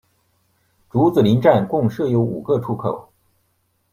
[0.89, 3.13] 竹子林站共设有五个出口。